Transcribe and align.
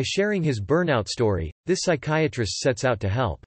By 0.00 0.04
sharing 0.04 0.42
his 0.42 0.62
burnout 0.62 1.08
story, 1.08 1.52
this 1.66 1.80
psychiatrist 1.82 2.60
sets 2.60 2.86
out 2.86 3.00
to 3.00 3.08
help. 3.10 3.44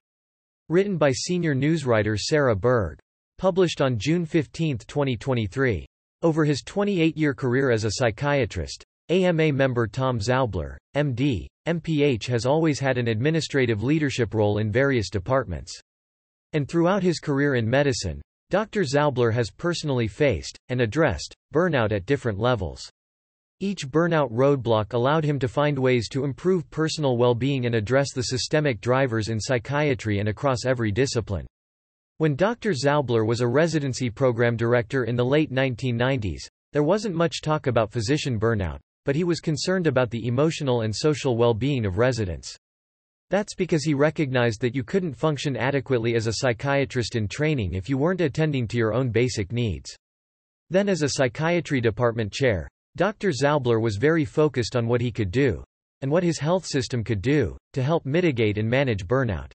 Written 0.69 0.99
by 0.99 1.11
senior 1.11 1.55
newswriter 1.55 2.15
Sara 2.15 2.55
Berg. 2.55 2.99
Published 3.39 3.81
on 3.81 3.97
June 3.97 4.23
15, 4.23 4.77
2023. 4.77 5.83
Over 6.21 6.45
his 6.45 6.61
28-year 6.61 7.33
career 7.33 7.71
as 7.71 7.85
a 7.85 7.93
psychiatrist, 7.93 8.83
AMA 9.09 9.51
member 9.51 9.87
Tom 9.87 10.19
Zaubler, 10.19 10.77
MD, 10.95 11.47
MPH 11.67 12.27
has 12.27 12.45
always 12.45 12.79
had 12.79 12.99
an 12.99 13.07
administrative 13.07 13.81
leadership 13.81 14.35
role 14.35 14.59
in 14.59 14.71
various 14.71 15.09
departments. 15.09 15.73
And 16.51 16.69
throughout 16.69 17.01
his 17.01 17.17
career 17.17 17.55
in 17.55 17.67
medicine, 17.67 18.21
Dr. 18.51 18.83
Zaubler 18.83 19.33
has 19.33 19.49
personally 19.49 20.07
faced, 20.07 20.55
and 20.69 20.81
addressed, 20.81 21.33
burnout 21.51 21.91
at 21.91 22.05
different 22.05 22.37
levels. 22.37 22.91
Each 23.63 23.87
burnout 23.87 24.29
roadblock 24.29 24.91
allowed 24.91 25.23
him 25.23 25.39
to 25.39 25.47
find 25.47 25.79
ways 25.79 26.09
to 26.09 26.25
improve 26.25 26.69
personal 26.69 27.15
well-being 27.15 27.65
and 27.65 27.73
address 27.73 28.11
the 28.11 28.23
systemic 28.23 28.81
drivers 28.81 29.29
in 29.29 29.39
psychiatry 29.39 30.19
and 30.19 30.27
across 30.27 30.65
every 30.65 30.91
discipline. 30.91 31.47
When 32.17 32.35
Dr. 32.35 32.71
Zaubler 32.71 33.25
was 33.25 33.39
a 33.39 33.47
residency 33.47 34.09
program 34.09 34.57
director 34.57 35.05
in 35.05 35.15
the 35.15 35.23
late 35.23 35.49
1990s, 35.49 36.41
there 36.73 36.83
wasn't 36.83 37.15
much 37.15 37.39
talk 37.39 37.67
about 37.67 37.93
physician 37.93 38.37
burnout, 38.37 38.79
but 39.05 39.15
he 39.15 39.23
was 39.23 39.39
concerned 39.39 39.87
about 39.87 40.09
the 40.09 40.27
emotional 40.27 40.81
and 40.81 40.93
social 40.93 41.37
well-being 41.37 41.85
of 41.85 41.97
residents. 41.97 42.57
That's 43.29 43.55
because 43.55 43.85
he 43.85 43.93
recognized 43.93 44.59
that 44.59 44.75
you 44.75 44.83
couldn't 44.83 45.13
function 45.15 45.55
adequately 45.55 46.15
as 46.15 46.27
a 46.27 46.33
psychiatrist 46.33 47.15
in 47.15 47.29
training 47.29 47.75
if 47.75 47.87
you 47.87 47.97
weren't 47.97 48.19
attending 48.19 48.67
to 48.67 48.77
your 48.77 48.93
own 48.93 49.09
basic 49.09 49.53
needs. 49.53 49.95
Then 50.69 50.89
as 50.89 51.01
a 51.01 51.07
psychiatry 51.07 51.79
department 51.79 52.33
chair, 52.33 52.67
Dr. 52.95 53.31
Zaubler 53.31 53.81
was 53.81 53.97
very 53.97 54.25
focused 54.25 54.75
on 54.75 54.87
what 54.87 55.01
he 55.01 55.11
could 55.11 55.31
do, 55.31 55.63
and 56.01 56.11
what 56.11 56.23
his 56.23 56.37
health 56.37 56.65
system 56.65 57.03
could 57.03 57.21
do, 57.21 57.57
to 57.73 57.81
help 57.81 58.05
mitigate 58.05 58.57
and 58.57 58.69
manage 58.69 59.07
burnout. 59.07 59.51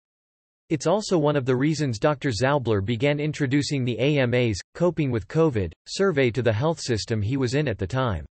It's 0.70 0.86
also 0.86 1.16
one 1.16 1.36
of 1.36 1.46
the 1.46 1.56
reasons 1.56 1.98
Dr. 1.98 2.30
Zaubler 2.30 2.84
began 2.84 3.20
introducing 3.20 3.84
the 3.84 3.98
AMA's, 3.98 4.60
Coping 4.74 5.10
with 5.10 5.28
COVID, 5.28 5.72
survey 5.86 6.30
to 6.30 6.42
the 6.42 6.52
health 6.52 6.80
system 6.80 7.22
he 7.22 7.36
was 7.36 7.54
in 7.54 7.68
at 7.68 7.78
the 7.78 7.86
time. 7.86 8.26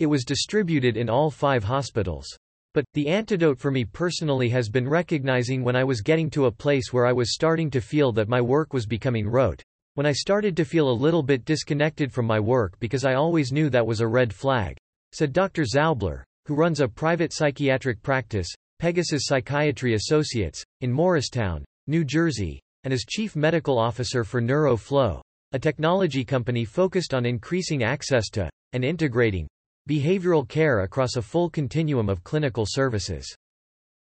It 0.00 0.06
was 0.06 0.24
distributed 0.24 0.96
in 0.96 1.10
all 1.10 1.30
five 1.30 1.62
hospitals. 1.62 2.26
But, 2.72 2.84
the 2.94 3.08
antidote 3.08 3.58
for 3.58 3.70
me 3.70 3.84
personally 3.84 4.48
has 4.48 4.68
been 4.68 4.88
recognizing 4.88 5.62
when 5.62 5.76
I 5.76 5.84
was 5.84 6.00
getting 6.00 6.30
to 6.30 6.46
a 6.46 6.52
place 6.52 6.92
where 6.92 7.06
I 7.06 7.12
was 7.12 7.34
starting 7.34 7.70
to 7.72 7.80
feel 7.80 8.10
that 8.12 8.28
my 8.28 8.40
work 8.40 8.72
was 8.72 8.86
becoming 8.86 9.28
rote. 9.28 9.62
When 9.94 10.06
I 10.06 10.12
started 10.12 10.56
to 10.56 10.64
feel 10.64 10.88
a 10.88 10.92
little 10.92 11.22
bit 11.22 11.44
disconnected 11.44 12.12
from 12.12 12.24
my 12.24 12.38
work 12.38 12.78
because 12.78 13.04
I 13.04 13.14
always 13.14 13.50
knew 13.50 13.68
that 13.70 13.86
was 13.86 14.00
a 14.00 14.06
red 14.06 14.32
flag, 14.32 14.76
said 15.10 15.32
Dr. 15.32 15.64
Zaubler, 15.64 16.22
who 16.46 16.54
runs 16.54 16.78
a 16.78 16.86
private 16.86 17.32
psychiatric 17.32 18.00
practice, 18.00 18.46
Pegasus 18.78 19.24
Psychiatry 19.26 19.94
Associates, 19.94 20.62
in 20.80 20.92
Morristown, 20.92 21.64
New 21.88 22.04
Jersey, 22.04 22.60
and 22.84 22.94
is 22.94 23.04
chief 23.04 23.34
medical 23.34 23.80
officer 23.80 24.22
for 24.22 24.40
NeuroFlow, 24.40 25.20
a 25.52 25.58
technology 25.58 26.24
company 26.24 26.64
focused 26.64 27.12
on 27.12 27.26
increasing 27.26 27.82
access 27.82 28.30
to, 28.30 28.48
and 28.72 28.84
integrating, 28.84 29.48
behavioral 29.88 30.48
care 30.48 30.82
across 30.82 31.16
a 31.16 31.22
full 31.22 31.50
continuum 31.50 32.08
of 32.08 32.22
clinical 32.22 32.64
services. 32.64 33.34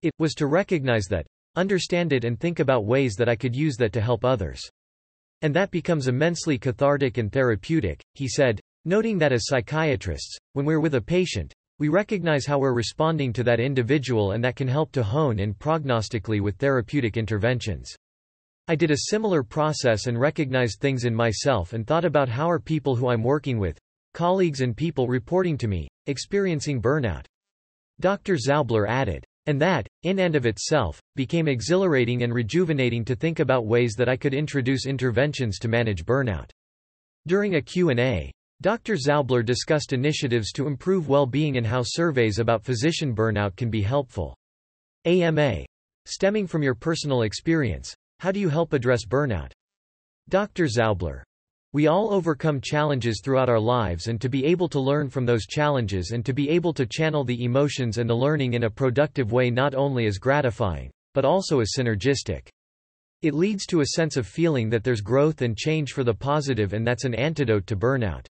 It 0.03 0.13
was 0.19 0.35
to 0.35 0.49
recognize 0.49 1.05
that, 1.11 1.27
understand 1.55 2.13
it 2.13 2.25
and 2.25 2.41
think 2.41 2.59
about 2.59 2.87
ways 2.87 3.15
that 3.15 3.29
I 3.29 3.37
could 3.37 3.55
use 3.55 3.77
that 3.77 3.93
to 3.93 4.01
help 4.01 4.25
others. 4.25 4.69
And 5.43 5.55
that 5.55 5.71
becomes 5.71 6.09
immensely 6.09 6.59
cathartic 6.59 7.19
and 7.19 7.31
therapeutic, 7.31 8.03
he 8.15 8.29
said, 8.29 8.61
noting 8.85 9.19
that 9.19 9.33
as 9.33 9.47
psychiatrists, 9.47 10.39
when 10.55 10.65
we're 10.65 10.81
with 10.81 10.95
a 10.95 11.01
patient, 11.01 11.53
we 11.79 11.89
recognize 11.89 12.47
how 12.47 12.59
we're 12.59 12.73
responding 12.73 13.33
to 13.35 13.45
that 13.45 13.61
individual 13.61 14.33
and 14.33 14.43
that 14.43 14.57
can 14.57 14.69
help 14.69 14.93
to 14.93 15.03
hone 15.03 15.39
in 15.39 15.53
prognostically 15.53 16.41
with 16.41 16.57
therapeutic 16.57 17.19
interventions. 17.19 17.95
I 18.67 18.75
did 18.77 18.91
a 18.91 19.09
similar 19.11 19.43
process 19.43 20.07
and 20.07 20.19
recognized 20.19 20.81
things 20.81 21.05
in 21.05 21.15
myself 21.15 21.75
and 21.75 21.87
thought 21.87 22.05
about 22.05 22.29
how 22.31 22.51
are 22.51 22.59
people 22.59 22.97
who 22.97 23.09
I'm 23.09 23.23
working 23.23 23.59
with, 23.59 23.79
colleagues 24.15 24.63
and 24.63 24.77
people 24.77 25.07
reporting 25.07 25.59
to 25.59 25.69
me, 25.69 25.87
experiencing 26.07 26.81
burnout. 26.81 27.27
Dr. 28.01 28.37
Zaubler 28.37 28.89
added. 28.89 29.25
And 29.47 29.61
that, 29.61 29.87
in 30.03 30.21
and 30.21 30.37
of 30.37 30.47
itself, 30.47 31.01
became 31.15 31.49
exhilarating 31.49 32.23
and 32.23 32.33
rejuvenating 32.33 33.05
to 33.05 33.17
think 33.17 33.41
about 33.41 33.67
ways 33.67 33.95
that 33.95 34.09
I 34.09 34.17
could 34.17 34.35
introduce 34.35 34.87
interventions 34.87 35.59
to 35.59 35.69
manage 35.69 36.05
burnout. 36.05 36.51
During 37.27 37.57
a 37.57 37.63
Q&A, 37.63 38.31
Dr. 38.63 38.95
Zaubler 38.95 39.45
discussed 39.45 39.93
initiatives 39.93 40.53
to 40.53 40.67
improve 40.67 41.09
well-being 41.09 41.57
and 41.57 41.67
how 41.67 41.83
surveys 41.83 42.39
about 42.39 42.65
physician 42.65 43.15
burnout 43.15 43.57
can 43.57 43.71
be 43.71 43.83
helpful. 43.83 44.37
AMA. 45.05 45.65
Stemming 46.07 46.47
from 46.47 46.63
your 46.63 46.75
personal 46.75 47.23
experience, 47.23 47.95
how 48.21 48.33
do 48.33 48.41
you 48.41 48.49
help 48.49 48.73
address 48.73 49.05
burnout? 49.05 49.53
Dr. 50.29 50.65
Zaubler. 50.65 51.23
We 51.73 51.89
all 51.89 52.13
overcome 52.13 52.61
challenges 52.61 53.21
throughout 53.23 53.49
our 53.49 53.61
lives 53.61 54.07
and 54.07 54.21
to 54.21 54.29
be 54.29 54.45
able 54.45 54.69
to 54.69 54.81
learn 54.81 55.11
from 55.11 55.27
those 55.27 55.47
challenges 55.47 56.13
and 56.13 56.25
to 56.25 56.33
be 56.33 56.49
able 56.49 56.73
to 56.75 56.87
channel 56.87 57.25
the 57.25 57.45
emotions 57.45 57.99
and 57.99 58.09
the 58.09 58.15
learning 58.15 58.55
in 58.55 58.65
a 58.65 58.71
productive 58.71 59.33
way 59.33 59.51
not 59.51 59.75
only 59.75 60.07
is 60.07 60.19
gratifying, 60.19 60.91
but 61.13 61.25
also 61.25 61.61
is 61.61 61.75
synergistic. 61.77 62.49
It 63.23 63.35
leads 63.35 63.67
to 63.67 63.81
a 63.81 63.87
sense 63.87 64.17
of 64.17 64.27
feeling 64.27 64.71
that 64.71 64.85
there's 64.85 65.01
growth 65.01 65.43
and 65.43 65.57
change 65.57 65.93
for 65.93 66.05
the 66.05 66.15
positive 66.15 66.73
and 66.73 66.87
that's 66.87 67.05
an 67.05 67.15
antidote 67.15 67.67
to 67.67 67.77
burnout. 67.77 68.27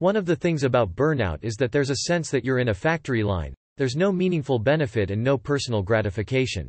One 0.00 0.16
of 0.16 0.26
the 0.26 0.36
things 0.36 0.62
about 0.62 0.94
burnout 0.94 1.38
is 1.42 1.56
that 1.56 1.72
there's 1.72 1.90
a 1.90 2.04
sense 2.06 2.30
that 2.30 2.44
you're 2.44 2.58
in 2.58 2.68
a 2.68 2.74
factory 2.74 3.22
line, 3.22 3.54
there's 3.78 3.96
no 3.96 4.12
meaningful 4.12 4.58
benefit 4.58 5.10
and 5.10 5.22
no 5.24 5.38
personal 5.38 5.82
gratification. 5.82 6.68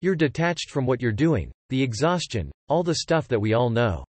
You're 0.00 0.16
detached 0.16 0.70
from 0.70 0.86
what 0.86 1.02
you're 1.02 1.12
doing, 1.12 1.52
the 1.68 1.82
exhaustion, 1.82 2.50
all 2.68 2.82
the 2.82 2.96
stuff 2.96 3.28
that 3.28 3.40
we 3.40 3.52
all 3.52 3.70
know. 3.70 4.04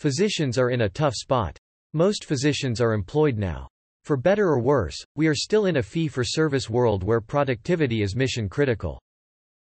Physicians 0.00 0.58
are 0.58 0.70
in 0.70 0.80
a 0.80 0.88
tough 0.88 1.14
spot. 1.14 1.56
Most 1.92 2.24
physicians 2.24 2.80
are 2.80 2.94
employed 2.94 3.36
now. 3.36 3.68
For 4.04 4.16
better 4.16 4.48
or 4.48 4.58
worse, 4.58 4.96
we 5.14 5.26
are 5.26 5.34
still 5.34 5.66
in 5.66 5.76
a 5.76 5.82
fee-for-service 5.82 6.68
world 6.68 7.04
where 7.04 7.20
productivity 7.20 8.02
is 8.02 8.16
mission 8.16 8.48
critical. 8.48 8.98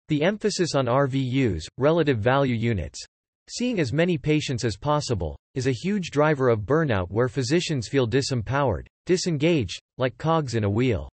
The 0.07 0.23
emphasis 0.23 0.75
on 0.75 0.87
RVUs, 0.87 1.67
relative 1.77 2.19
value 2.19 2.55
units, 2.55 3.05
Seeing 3.51 3.81
as 3.81 3.95
many 3.95 4.19
patients 4.19 4.63
as 4.63 4.77
possible, 4.77 5.35
is 5.55 5.67
a 5.67 5.73
huge 5.73 6.11
driver 6.11 6.51
of 6.51 6.67
burnout 6.67 7.11
where 7.11 7.29
physicians 7.29 7.89
feel 7.89 8.07
disempowered, 8.07 8.87
disengaged, 9.07 9.81
like 9.97 10.19
cogs 10.19 10.55
in 10.55 10.65
a 10.65 10.71
wheel. 10.71 11.09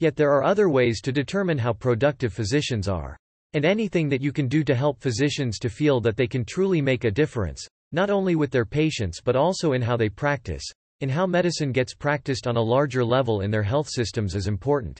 Yet 0.00 0.16
there 0.16 0.32
are 0.32 0.42
other 0.42 0.70
ways 0.70 1.02
to 1.02 1.12
determine 1.12 1.58
how 1.58 1.74
productive 1.74 2.32
physicians 2.32 2.88
are. 2.88 3.18
And 3.52 3.66
anything 3.66 4.08
that 4.08 4.22
you 4.22 4.32
can 4.32 4.48
do 4.48 4.64
to 4.64 4.74
help 4.74 4.98
physicians 4.98 5.58
to 5.58 5.68
feel 5.68 6.00
that 6.00 6.16
they 6.16 6.26
can 6.26 6.44
truly 6.44 6.80
make 6.80 7.04
a 7.04 7.10
difference, 7.10 7.68
not 7.92 8.10
only 8.10 8.36
with 8.36 8.50
their 8.50 8.64
patients 8.64 9.20
but 9.20 9.36
also 9.36 9.72
in 9.72 9.82
how 9.82 9.96
they 9.96 10.08
practice, 10.08 10.64
in 11.00 11.08
how 11.08 11.26
medicine 11.26 11.72
gets 11.72 11.94
practiced 11.94 12.46
on 12.46 12.56
a 12.56 12.60
larger 12.60 13.04
level 13.04 13.40
in 13.40 13.50
their 13.50 13.62
health 13.62 13.88
systems 13.88 14.34
is 14.34 14.48
important. 14.48 14.98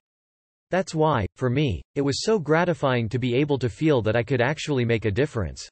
That's 0.70 0.94
why, 0.94 1.26
for 1.34 1.48
me, 1.48 1.82
it 1.94 2.02
was 2.02 2.22
so 2.22 2.38
gratifying 2.38 3.08
to 3.08 3.18
be 3.18 3.34
able 3.34 3.58
to 3.58 3.68
feel 3.68 4.02
that 4.02 4.16
I 4.16 4.22
could 4.22 4.40
actually 4.40 4.84
make 4.84 5.06
a 5.06 5.10
difference. 5.10 5.68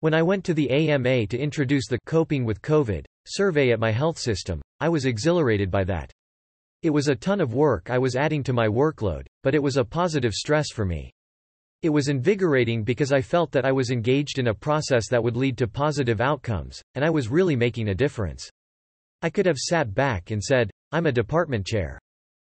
When 0.00 0.14
I 0.14 0.22
went 0.22 0.44
to 0.44 0.54
the 0.54 0.70
AMA 0.70 1.26
to 1.26 1.38
introduce 1.38 1.86
the 1.86 1.98
Coping 2.06 2.44
with 2.44 2.62
COVID 2.62 3.04
survey 3.26 3.72
at 3.72 3.80
my 3.80 3.90
health 3.90 4.18
system, 4.18 4.62
I 4.80 4.88
was 4.88 5.04
exhilarated 5.04 5.70
by 5.70 5.84
that. 5.84 6.10
It 6.82 6.90
was 6.90 7.08
a 7.08 7.14
ton 7.14 7.42
of 7.42 7.52
work 7.52 7.90
I 7.90 7.98
was 7.98 8.16
adding 8.16 8.42
to 8.44 8.54
my 8.54 8.66
workload, 8.66 9.26
but 9.42 9.54
it 9.54 9.62
was 9.62 9.76
a 9.76 9.84
positive 9.84 10.32
stress 10.32 10.70
for 10.70 10.86
me. 10.86 11.12
It 11.82 11.88
was 11.88 12.08
invigorating 12.08 12.84
because 12.84 13.10
I 13.10 13.22
felt 13.22 13.50
that 13.52 13.64
I 13.64 13.72
was 13.72 13.90
engaged 13.90 14.38
in 14.38 14.48
a 14.48 14.54
process 14.54 15.08
that 15.08 15.22
would 15.22 15.36
lead 15.36 15.56
to 15.58 15.66
positive 15.66 16.20
outcomes, 16.20 16.82
and 16.94 17.02
I 17.02 17.08
was 17.08 17.28
really 17.28 17.56
making 17.56 17.88
a 17.88 17.94
difference. 17.94 18.50
I 19.22 19.30
could 19.30 19.46
have 19.46 19.56
sat 19.56 19.94
back 19.94 20.30
and 20.30 20.42
said, 20.42 20.70
I'm 20.92 21.06
a 21.06 21.12
department 21.12 21.66
chair. 21.66 21.98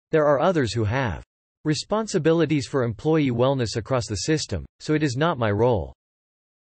There 0.10 0.26
are 0.26 0.40
others 0.40 0.74
who 0.74 0.86
have 0.86 1.24
responsibilities 1.66 2.66
for 2.66 2.84
employee 2.84 3.30
wellness 3.30 3.76
across 3.76 4.08
the 4.08 4.16
system, 4.16 4.66
so 4.80 4.96
it 4.96 5.04
is 5.04 5.16
not 5.16 5.38
my 5.38 5.52
role. 5.52 5.94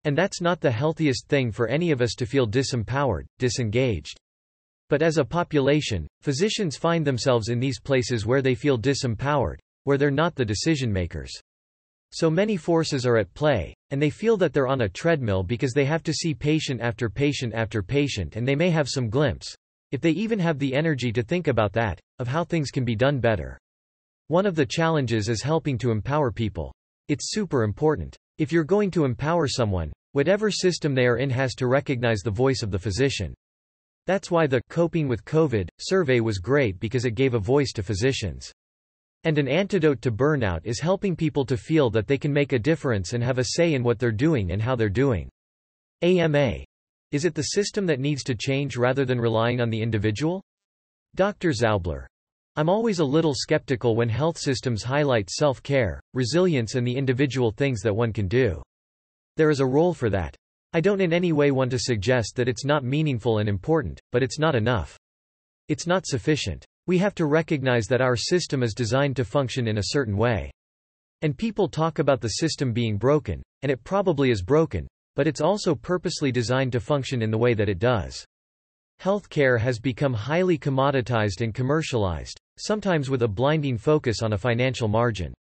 And 0.04 0.16
that's 0.16 0.40
not 0.40 0.62
the 0.62 0.70
healthiest 0.70 1.28
thing 1.28 1.52
for 1.52 1.68
any 1.68 1.90
of 1.90 2.00
us 2.00 2.14
to 2.16 2.28
feel 2.28 2.48
disempowered, 2.48 3.26
disengaged. 3.40 4.20
But 4.88 5.02
as 5.02 5.18
a 5.18 5.26
population, 5.26 6.08
physicians 6.22 6.78
find 6.78 7.06
themselves 7.06 7.50
in 7.50 7.60
these 7.60 7.80
places 7.80 8.28
where 8.28 8.44
they 8.44 8.54
feel 8.54 8.78
disempowered, 8.78 9.58
where 9.86 9.98
they're 9.98 10.12
not 10.12 10.36
the 10.36 10.46
decision 10.46 10.94
makers. 10.94 11.42
So 12.14 12.30
many 12.30 12.58
forces 12.58 13.06
are 13.06 13.18
at 13.18 13.34
play, 13.34 13.74
and 13.90 14.02
they 14.02 14.10
feel 14.10 14.36
that 14.38 14.52
they're 14.52 14.68
on 14.68 14.82
a 14.82 14.90
treadmill 14.90 15.44
because 15.44 15.72
they 15.72 15.86
have 15.86 16.04
to 16.04 16.14
see 16.14 16.34
patient 16.34 16.82
after 16.82 17.10
patient 17.10 17.54
after 17.54 17.82
patient 17.82 18.36
and 18.36 18.46
they 18.46 18.56
may 18.56 18.70
have 18.70 18.90
some 18.90 19.10
glimpse, 19.10 19.56
if 19.92 20.02
they 20.02 20.12
even 20.12 20.38
have 20.40 20.60
the 20.60 20.74
energy 20.74 21.14
to 21.14 21.24
think 21.24 21.48
about 21.48 21.72
that, 21.74 22.00
of 22.20 22.28
how 22.28 22.44
things 22.44 22.70
can 22.70 22.84
be 22.84 22.96
done 22.96 23.20
better. 23.20 23.58
One 24.28 24.46
of 24.46 24.56
the 24.56 24.66
challenges 24.66 25.30
is 25.30 25.42
helping 25.42 25.78
to 25.80 25.92
empower 25.92 26.32
people. 26.32 26.74
It's 27.08 27.32
super 27.32 27.64
important. 27.64 28.18
If 28.38 28.52
you're 28.52 28.64
going 28.64 28.92
to 28.92 29.06
empower 29.06 29.48
someone, 29.48 29.94
whatever 30.12 30.52
system 30.52 30.94
they 30.94 31.06
are 31.06 31.18
in 31.18 31.30
has 31.30 31.56
to 31.56 31.68
recognize 31.68 32.22
the 32.22 32.32
voice 32.32 32.62
of 32.62 32.72
the 32.72 32.80
physician. 32.80 33.34
That's 34.08 34.32
why 34.32 34.48
the 34.48 34.62
Coping 34.70 35.08
with 35.08 35.24
COVID 35.26 35.70
survey 35.80 36.20
was 36.20 36.40
great 36.40 36.80
because 36.80 37.06
it 37.06 37.16
gave 37.16 37.34
a 37.34 37.40
voice 37.40 37.72
to 37.74 37.84
physicians. 37.84 38.52
And 39.24 39.38
an 39.38 39.48
antidote 39.48 40.02
to 40.02 40.12
burnout 40.12 40.62
is 40.64 40.80
helping 40.80 41.16
people 41.16 41.46
to 41.46 41.56
feel 41.56 41.92
that 41.92 42.08
they 42.08 42.18
can 42.18 42.34
make 42.34 42.54
a 42.54 42.60
difference 42.60 43.14
and 43.14 43.24
have 43.24 43.38
a 43.38 43.44
say 43.44 43.76
in 43.76 43.84
what 43.84 44.00
they're 44.00 44.12
doing 44.12 44.52
and 44.52 44.62
how 44.62 44.76
they're 44.76 44.90
doing. 44.90 45.30
AMA. 46.02 46.66
Is 47.12 47.26
it 47.26 47.36
the 47.36 47.44
system 47.44 47.86
that 47.86 48.00
needs 48.00 48.24
to 48.24 48.36
change 48.36 48.78
rather 48.78 49.06
than 49.06 49.20
relying 49.22 49.62
on 49.62 49.70
the 49.70 49.82
individual? 49.82 50.42
Dr. 51.14 51.50
Zaubler. 51.52 52.08
I'm 52.56 52.70
always 52.70 53.00
a 53.00 53.06
little 53.06 53.36
skeptical 53.36 53.96
when 53.96 54.10
health 54.10 54.38
systems 54.38 54.82
highlight 54.82 55.30
self-care, 55.30 56.02
resilience 56.14 56.76
and 56.76 56.88
the 56.88 56.96
individual 56.96 57.52
things 57.52 57.82
that 57.82 57.96
one 57.96 58.12
can 58.12 58.28
do. 58.28 58.62
There 59.38 59.50
is 59.50 59.60
a 59.60 59.66
role 59.66 59.94
for 59.94 60.10
that. 60.10 60.36
I 60.74 60.82
don't 60.82 61.02
in 61.02 61.14
any 61.14 61.32
way 61.32 61.52
want 61.52 61.70
to 61.72 61.80
suggest 61.80 62.36
that 62.38 62.48
it's 62.48 62.66
not 62.66 62.84
meaningful 62.84 63.38
and 63.38 63.48
important, 63.48 64.00
but 64.12 64.24
it's 64.24 64.40
not 64.40 64.56
enough. 64.56 64.98
It's 65.68 65.86
not 65.86 66.08
sufficient. 66.08 66.66
We 66.88 66.98
have 66.98 67.14
to 67.16 67.26
recognize 67.26 67.86
that 67.88 68.02
our 68.02 68.16
system 68.16 68.64
is 68.64 68.74
designed 68.74 69.16
to 69.18 69.26
function 69.26 69.68
in 69.68 69.78
a 69.78 69.84
certain 69.88 70.18
way. 70.18 70.52
And 71.22 71.38
people 71.38 71.68
talk 71.68 72.00
about 72.00 72.22
the 72.22 72.30
system 72.30 72.74
being 72.74 72.98
broken, 72.98 73.44
and 73.62 73.72
it 73.72 73.84
probably 73.84 74.32
is 74.32 74.42
broken, 74.42 74.88
but 75.16 75.28
it's 75.28 75.42
also 75.42 75.76
purposely 75.76 76.32
designed 76.32 76.72
to 76.72 76.80
function 76.80 77.22
in 77.22 77.30
the 77.30 77.38
way 77.38 77.54
that 77.54 77.70
it 77.70 77.78
does. 77.78 78.26
Healthcare 79.02 79.60
has 79.60 79.80
become 79.80 80.14
highly 80.14 80.58
commoditized 80.58 81.42
and 81.42 81.54
commercialized, 81.54 82.40
sometimes 82.58 83.10
with 83.10 83.24
a 83.24 83.28
blinding 83.28 83.78
focus 83.78 84.22
on 84.22 84.34
a 84.34 84.38
financial 84.38 84.88
margin. 84.88 85.34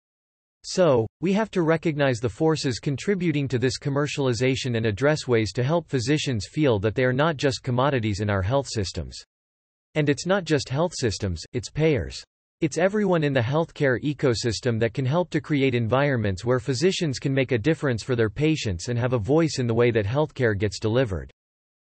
So, 0.65 1.07
we 1.23 1.33
have 1.33 1.51
to 1.53 1.63
recognize 1.63 2.19
the 2.19 2.29
forces 2.29 2.81
contributing 2.81 3.49
to 3.49 3.59
this 3.59 3.79
commercialization 3.79 4.77
and 4.77 4.85
address 4.85 5.27
ways 5.27 5.53
to 5.53 5.63
help 5.63 5.89
physicians 5.89 6.47
feel 6.47 6.79
that 6.81 6.95
they 6.95 7.05
are 7.05 7.15
not 7.15 7.39
just 7.39 7.63
commodities 7.63 8.21
in 8.21 8.29
our 8.29 8.43
health 8.43 8.69
systems. 8.69 9.17
And 9.95 10.09
it's 10.09 10.27
not 10.27 10.45
just 10.45 10.69
health 10.69 10.93
systems, 10.95 11.43
it's 11.53 11.71
payers. 11.71 12.23
It's 12.61 12.79
everyone 12.79 13.25
in 13.25 13.33
the 13.33 13.41
healthcare 13.41 13.99
ecosystem 14.05 14.79
that 14.81 14.95
can 14.95 15.07
help 15.07 15.31
to 15.31 15.41
create 15.41 15.75
environments 15.75 16.45
where 16.45 16.61
physicians 16.61 17.19
can 17.19 17.33
make 17.33 17.53
a 17.53 17.59
difference 17.59 18.03
for 18.03 18.15
their 18.15 18.31
patients 18.31 18.89
and 18.89 18.99
have 18.99 19.15
a 19.15 19.19
voice 19.19 19.59
in 19.59 19.67
the 19.67 19.75
way 19.75 19.91
that 19.91 20.05
healthcare 20.05 20.57
gets 20.57 20.79
delivered. 20.79 21.33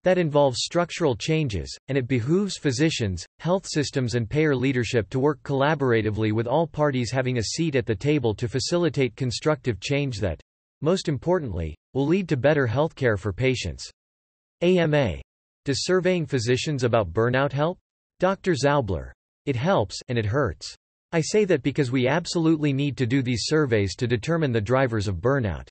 That 0.05 0.19
involves 0.19 0.63
structural 0.63 1.17
changes, 1.17 1.77
and 1.89 1.99
it 1.99 2.07
behooves 2.07 2.57
physicians, 2.57 3.27
health 3.39 3.67
systems 3.67 4.15
and 4.15 4.29
payer 4.29 4.55
leadership 4.55 5.11
to 5.11 5.19
work 5.19 5.43
collaboratively 5.43 6.33
with 6.33 6.47
all 6.47 6.67
parties 6.67 7.11
having 7.11 7.39
a 7.39 7.43
seat 7.43 7.75
at 7.75 7.87
the 7.87 7.95
table 7.95 8.35
to 8.35 8.49
facilitate 8.49 9.17
constructive 9.17 9.81
change 9.81 10.21
that, 10.21 10.41
most 10.81 11.09
importantly, 11.09 11.75
will 11.93 12.07
lead 12.07 12.29
to 12.29 12.37
better 12.37 12.67
healthcare 12.67 13.19
for 13.19 13.33
patients. 13.33 13.91
AMA. 14.63 15.21
Does 15.71 15.85
surveying 15.85 16.27
physicians 16.27 16.83
about 16.83 17.13
burnout 17.13 17.53
help? 17.53 17.79
Dr. 18.19 18.55
Zaubler. 18.55 19.13
It 19.47 19.55
helps, 19.55 20.01
and 20.09 20.19
it 20.19 20.27
hurts. 20.27 20.75
I 21.13 21.21
say 21.21 21.45
that 21.45 21.63
because 21.63 21.93
we 21.93 22.09
absolutely 22.09 22.73
need 22.73 22.97
to 22.97 23.07
do 23.07 23.23
these 23.23 23.45
surveys 23.45 23.95
to 23.95 24.09
determine 24.09 24.51
the 24.51 24.61
drivers 24.61 25.07
of 25.07 25.21
burnout. 25.21 25.69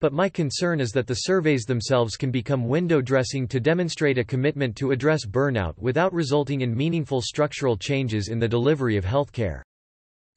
But 0.00 0.14
my 0.14 0.30
concern 0.30 0.80
is 0.80 0.92
that 0.92 1.06
the 1.06 1.26
surveys 1.26 1.64
themselves 1.64 2.16
can 2.16 2.30
become 2.30 2.68
window 2.68 3.02
dressing 3.02 3.46
to 3.48 3.60
demonstrate 3.60 4.16
a 4.16 4.24
commitment 4.24 4.74
to 4.76 4.92
address 4.92 5.26
burnout 5.26 5.76
without 5.76 6.14
resulting 6.14 6.62
in 6.62 6.74
meaningful 6.74 7.20
structural 7.20 7.76
changes 7.76 8.28
in 8.28 8.38
the 8.38 8.48
delivery 8.48 8.96
of 8.96 9.04
healthcare. 9.04 9.60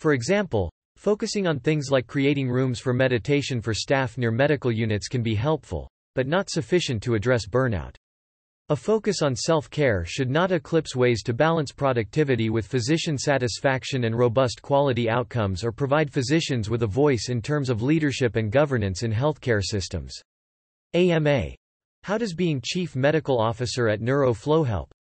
For 0.02 0.12
example, 0.12 0.70
focusing 0.98 1.48
on 1.48 1.62
things 1.62 1.92
like 1.92 2.08
creating 2.08 2.50
rooms 2.50 2.82
for 2.82 2.92
meditation 2.92 3.62
for 3.62 3.74
staff 3.74 4.18
near 4.18 4.32
medical 4.32 4.70
units 4.70 5.08
can 5.08 5.24
be 5.24 5.36
helpful, 5.36 5.90
but 6.14 6.28
not 6.28 6.50
sufficient 6.50 7.02
to 7.04 7.16
address 7.16 7.48
burnout. 7.48 7.96
A 8.70 8.76
focus 8.76 9.22
on 9.22 9.36
self-care 9.36 10.06
should 10.06 10.30
not 10.30 10.52
eclipse 10.52 10.96
ways 10.96 11.24
to 11.24 11.34
balance 11.34 11.72
productivity 11.72 12.50
with 12.50 12.66
physician 12.66 13.18
satisfaction 13.18 14.06
and 14.06 14.18
robust 14.18 14.62
quality 14.62 15.10
outcomes 15.10 15.64
or 15.64 15.72
provide 15.72 16.12
physicians 16.12 16.70
with 16.70 16.84
a 16.84 16.88
voice 16.88 17.28
in 17.30 17.42
terms 17.42 17.70
of 17.70 17.82
leadership 17.82 18.38
and 18.38 18.52
governance 18.52 19.04
in 19.04 19.12
healthcare 19.12 19.62
systems. 19.62 20.14
AMA. 20.94 21.50
How 22.04 22.18
does 22.18 22.34
being 22.34 22.62
Chief 22.64 22.96
Medical 22.96 23.40
Officer 23.40 23.90
at 23.90 24.02
NeuroFlow 24.02 24.66
help? 24.66 24.92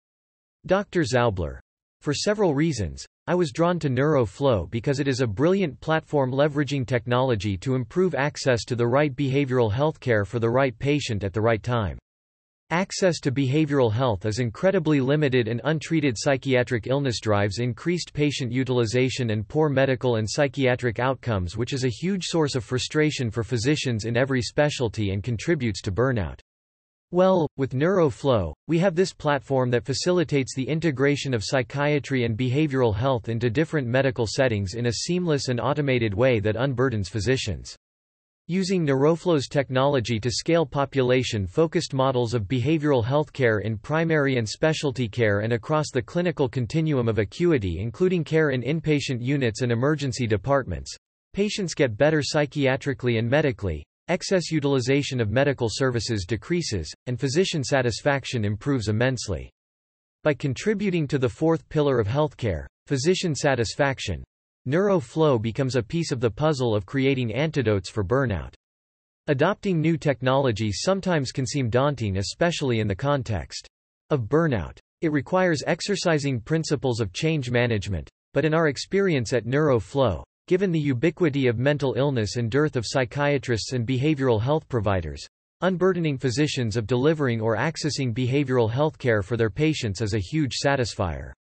Dr. 0.66 1.02
Zaubler. 1.02 1.60
For 2.02 2.14
several 2.14 2.54
reasons, 2.54 3.06
I 3.28 3.36
was 3.36 3.52
drawn 3.52 3.80
to 3.80 3.90
NeuroFlow 3.90 4.70
because 4.70 5.00
it 5.00 5.08
is 5.08 5.22
a 5.22 5.28
brilliant 5.28 5.80
platform 5.80 6.32
leveraging 6.32 6.86
technology 6.86 7.58
to 7.60 7.76
improve 7.76 8.16
access 8.16 8.66
to 8.66 8.76
the 8.76 8.88
right 8.88 9.16
behavioral 9.16 9.72
health 9.72 10.00
care 10.00 10.26
for 10.26 10.40
the 10.40 10.50
right 10.50 10.78
patient 10.78 11.24
at 11.24 11.32
the 11.32 11.42
right 11.42 11.64
time. 11.64 11.98
Access 12.72 13.20
to 13.20 13.34
behavioral 13.34 13.92
health 13.92 14.26
is 14.26 14.40
incredibly 14.40 15.02
limited 15.02 15.50
and 15.50 15.60
untreated 15.66 16.16
psychiatric 16.18 16.88
illness 16.88 17.20
drives 17.20 17.60
increased 17.60 18.14
patient 18.14 18.50
utilization 18.50 19.32
and 19.32 19.46
poor 19.46 19.68
medical 19.68 20.16
and 20.16 20.26
psychiatric 20.30 20.98
outcomes 20.98 21.58
which 21.58 21.74
is 21.74 21.84
a 21.84 21.90
huge 21.90 22.24
source 22.24 22.56
of 22.56 22.64
frustration 22.64 23.30
for 23.30 23.44
physicians 23.44 24.06
in 24.06 24.16
every 24.16 24.42
specialty 24.42 25.10
and 25.12 25.22
contributes 25.22 25.82
to 25.82 25.92
burnout. 25.92 26.40
Well, 27.12 27.46
with 27.58 27.74
NeuroFlow, 27.74 28.54
we 28.70 28.80
have 28.80 28.96
this 28.96 29.12
platform 29.12 29.70
that 29.72 29.84
facilitates 29.84 30.56
the 30.56 30.70
integration 30.70 31.34
of 31.34 31.44
psychiatry 31.44 32.24
and 32.24 32.38
behavioral 32.38 32.96
health 32.96 33.28
into 33.28 33.50
different 33.50 33.86
medical 33.86 34.26
settings 34.26 34.76
in 34.76 34.86
a 34.86 34.94
seamless 34.94 35.50
and 35.50 35.60
automated 35.60 36.14
way 36.14 36.40
that 36.40 36.56
unburdens 36.56 37.10
physicians. 37.10 37.76
Using 38.52 38.86
NeuroFlow's 38.86 39.48
technology 39.48 40.20
to 40.20 40.30
scale 40.30 40.66
population-focused 40.66 41.94
models 41.94 42.34
of 42.34 42.50
behavioral 42.50 43.02
healthcare 43.02 43.62
in 43.62 43.78
primary 43.78 44.36
and 44.36 44.46
specialty 44.46 45.08
care 45.08 45.40
and 45.40 45.54
across 45.54 45.90
the 45.90 46.02
clinical 46.02 46.50
continuum 46.50 47.08
of 47.08 47.18
acuity 47.18 47.80
including 47.80 48.26
care 48.26 48.50
in 48.50 48.62
inpatient 48.62 49.22
units 49.22 49.62
and 49.62 49.72
emergency 49.72 50.28
departments, 50.28 50.94
patients 51.32 51.74
get 51.74 51.96
better 51.96 52.22
psychiatrically 52.22 53.20
and 53.20 53.30
medically, 53.30 53.86
excess 54.10 54.52
utilization 54.52 55.22
of 55.22 55.32
medical 55.32 55.70
services 55.72 56.26
decreases, 56.28 56.94
and 57.08 57.18
physician 57.18 57.64
satisfaction 57.64 58.44
improves 58.44 58.90
immensely. 58.90 59.50
By 60.26 60.34
contributing 60.34 61.08
to 61.08 61.18
the 61.18 61.30
fourth 61.30 61.70
pillar 61.70 62.00
of 62.00 62.08
healthcare, 62.10 62.66
physician 62.86 63.34
satisfaction, 63.34 64.26
NeuroFlow 64.68 65.42
becomes 65.42 65.76
a 65.76 65.82
piece 65.82 66.12
of 66.12 66.20
the 66.20 66.30
puzzle 66.30 66.76
of 66.76 66.86
creating 66.86 67.34
antidotes 67.34 67.90
for 67.90 68.04
burnout. 68.04 68.54
Adopting 69.26 69.82
new 69.82 69.98
technology 69.98 70.72
sometimes 70.72 71.32
can 71.32 71.48
seem 71.48 71.68
daunting 71.68 72.18
especially 72.18 72.80
in 72.80 72.88
the 72.88 72.96
context 72.96 73.68
of 74.12 74.30
burnout. 74.30 74.78
It 75.02 75.12
requires 75.12 75.64
exercising 75.66 76.40
principles 76.40 77.00
of 77.00 77.12
change 77.12 77.50
management, 77.50 78.08
but 78.36 78.46
in 78.46 78.54
our 78.54 78.68
experience 78.68 79.34
at 79.34 79.48
NeuroFlow, 79.48 80.22
given 80.48 80.72
the 80.72 80.80
ubiquity 80.80 81.48
of 81.48 81.58
mental 81.58 81.96
illness 81.96 82.36
and 82.36 82.52
dearth 82.52 82.76
of 82.76 82.86
psychiatrists 82.86 83.74
and 83.74 83.88
behavioral 83.88 84.40
health 84.40 84.70
providers, 84.70 85.26
unburdening 85.62 86.20
physicians 86.20 86.78
of 86.78 86.86
delivering 86.86 87.42
or 87.42 87.58
accessing 87.58 88.14
behavioral 88.14 88.70
health 88.70 89.00
care 89.00 89.24
for 89.24 89.38
their 89.38 89.50
patients 89.50 90.02
is 90.02 90.14
a 90.14 90.20
huge 90.20 90.58
satisfier. 90.64 91.32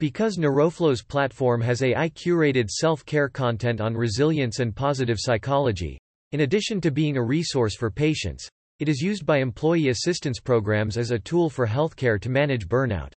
Because 0.00 0.38
NeuroFlow's 0.38 1.02
platform 1.02 1.60
has 1.60 1.82
AI-curated 1.82 2.68
self-care 2.68 3.28
content 3.28 3.80
on 3.80 3.94
resilience 3.94 4.58
and 4.58 4.74
positive 4.74 5.18
psychology, 5.20 5.98
in 6.32 6.40
addition 6.40 6.80
to 6.80 6.90
being 6.90 7.16
a 7.16 7.22
resource 7.22 7.76
for 7.76 7.92
patients, 7.92 8.48
it 8.80 8.88
is 8.88 9.00
used 9.00 9.24
by 9.24 9.38
employee 9.38 9.90
assistance 9.90 10.40
programs 10.40 10.96
as 10.96 11.12
a 11.12 11.18
tool 11.18 11.48
for 11.48 11.64
healthcare 11.64 12.20
to 12.20 12.28
manage 12.28 12.66
burnout. 12.66 13.12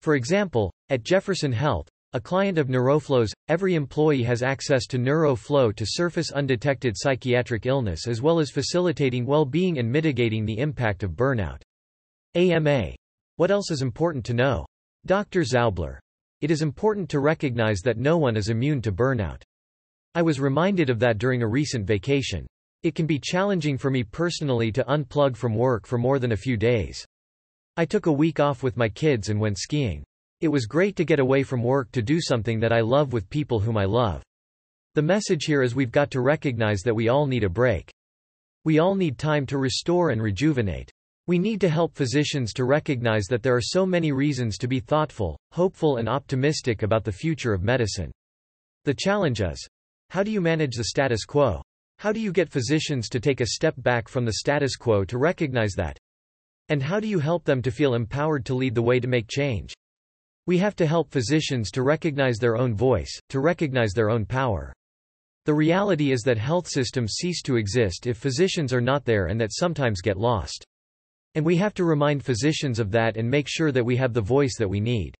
For 0.00 0.14
example, 0.14 0.72
at 0.88 1.02
Jefferson 1.02 1.52
Health, 1.52 1.88
a 2.14 2.20
client 2.20 2.56
of 2.56 2.68
NeuroFlow's, 2.68 3.34
every 3.48 3.74
employee 3.74 4.22
has 4.22 4.42
access 4.42 4.86
to 4.86 4.98
NeuroFlow 4.98 5.76
to 5.76 5.84
surface 5.86 6.32
undetected 6.32 6.94
psychiatric 6.96 7.66
illness 7.66 8.08
as 8.08 8.22
well 8.22 8.40
as 8.40 8.50
facilitating 8.50 9.26
well-being 9.26 9.78
and 9.78 9.92
mitigating 9.92 10.46
the 10.46 10.58
impact 10.58 11.02
of 11.02 11.10
burnout. 11.10 11.60
AMA. 12.34 12.92
What 13.36 13.50
else 13.50 13.70
is 13.70 13.82
important 13.82 14.24
to 14.24 14.32
know? 14.32 14.64
Dr. 15.08 15.40
Zaubler. 15.40 15.98
It 16.42 16.50
is 16.50 16.60
important 16.60 17.08
to 17.08 17.20
recognize 17.20 17.80
that 17.80 17.96
no 17.96 18.18
one 18.18 18.36
is 18.36 18.50
immune 18.50 18.82
to 18.82 18.92
burnout. 18.92 19.40
I 20.14 20.20
was 20.20 20.38
reminded 20.38 20.90
of 20.90 20.98
that 20.98 21.16
during 21.16 21.42
a 21.42 21.48
recent 21.48 21.86
vacation. 21.86 22.46
It 22.82 22.94
can 22.94 23.06
be 23.06 23.18
challenging 23.18 23.78
for 23.78 23.90
me 23.90 24.04
personally 24.04 24.70
to 24.72 24.84
unplug 24.84 25.34
from 25.34 25.54
work 25.54 25.86
for 25.86 25.96
more 25.96 26.18
than 26.18 26.32
a 26.32 26.36
few 26.36 26.58
days. 26.58 27.06
I 27.78 27.86
took 27.86 28.04
a 28.04 28.12
week 28.12 28.38
off 28.38 28.62
with 28.62 28.76
my 28.76 28.90
kids 28.90 29.30
and 29.30 29.40
went 29.40 29.56
skiing. 29.56 30.04
It 30.42 30.48
was 30.48 30.66
great 30.66 30.94
to 30.96 31.06
get 31.06 31.20
away 31.20 31.42
from 31.42 31.62
work 31.62 31.90
to 31.92 32.02
do 32.02 32.20
something 32.20 32.60
that 32.60 32.74
I 32.74 32.80
love 32.80 33.14
with 33.14 33.30
people 33.30 33.60
whom 33.60 33.78
I 33.78 33.86
love. 33.86 34.22
The 34.94 35.00
message 35.00 35.46
here 35.46 35.62
is 35.62 35.74
we've 35.74 35.90
got 35.90 36.10
to 36.10 36.20
recognize 36.20 36.82
that 36.82 36.94
we 36.94 37.08
all 37.08 37.26
need 37.26 37.44
a 37.44 37.48
break. 37.48 37.90
We 38.66 38.78
all 38.78 38.94
need 38.94 39.16
time 39.16 39.46
to 39.46 39.56
restore 39.56 40.10
and 40.10 40.20
rejuvenate. 40.20 40.92
We 41.28 41.38
need 41.38 41.60
to 41.60 41.68
help 41.68 41.94
physicians 41.94 42.54
to 42.54 42.64
recognize 42.64 43.26
that 43.26 43.42
there 43.42 43.54
are 43.54 43.60
so 43.60 43.84
many 43.84 44.12
reasons 44.12 44.56
to 44.56 44.66
be 44.66 44.80
thoughtful, 44.80 45.38
hopeful 45.52 45.98
and 45.98 46.08
optimistic 46.08 46.82
about 46.82 47.04
the 47.04 47.12
future 47.12 47.52
of 47.52 47.62
medicine. 47.62 48.10
The 48.86 48.94
challenge 48.94 49.42
is, 49.42 49.68
how 50.08 50.22
do 50.22 50.30
you 50.30 50.40
manage 50.40 50.76
the 50.76 50.84
status 50.84 51.26
quo? 51.26 51.60
How 51.98 52.12
do 52.12 52.18
you 52.18 52.32
get 52.32 52.48
physicians 52.48 53.10
to 53.10 53.20
take 53.20 53.42
a 53.42 53.48
step 53.48 53.74
back 53.76 54.08
from 54.08 54.24
the 54.24 54.36
status 54.38 54.74
quo 54.74 55.04
to 55.04 55.18
recognize 55.18 55.74
that? 55.74 55.98
And 56.70 56.82
how 56.82 56.98
do 56.98 57.06
you 57.06 57.18
help 57.18 57.44
them 57.44 57.60
to 57.60 57.70
feel 57.70 57.92
empowered 57.92 58.46
to 58.46 58.54
lead 58.54 58.74
the 58.74 58.80
way 58.80 58.98
to 58.98 59.06
make 59.06 59.28
change? 59.28 59.74
We 60.46 60.56
have 60.56 60.76
to 60.76 60.86
help 60.86 61.10
physicians 61.10 61.70
to 61.72 61.82
recognize 61.82 62.38
their 62.38 62.56
own 62.56 62.74
voice, 62.74 63.14
to 63.28 63.40
recognize 63.40 63.92
their 63.92 64.08
own 64.08 64.24
power. 64.24 64.72
The 65.44 65.52
reality 65.52 66.10
is 66.10 66.22
that 66.22 66.38
health 66.38 66.68
systems 66.68 67.16
cease 67.16 67.42
to 67.42 67.56
exist 67.56 68.06
if 68.06 68.16
physicians 68.16 68.72
are 68.72 68.80
not 68.80 69.04
there 69.04 69.26
and 69.26 69.38
that 69.42 69.52
sometimes 69.52 70.00
get 70.00 70.16
lost. 70.16 70.64
And 71.38 71.46
we 71.46 71.58
have 71.58 71.74
to 71.74 71.84
remind 71.84 72.24
physicians 72.24 72.80
of 72.80 72.90
that 72.90 73.16
and 73.16 73.30
make 73.30 73.46
sure 73.48 73.70
that 73.70 73.84
we 73.84 73.94
have 73.94 74.12
the 74.12 74.20
voice 74.20 74.56
that 74.58 74.68
we 74.68 74.80
need. 74.80 75.14